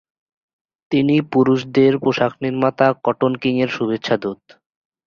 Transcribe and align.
তিনি 0.91 1.15
পুরুষদের 1.31 1.93
পোশাক 2.03 2.33
নির্মাতা 2.43 2.87
কটন 3.05 3.33
কিং 3.41 3.53
এর 3.63 3.69
শুভেচ্ছা 3.69 4.15
দূত। 4.21 4.41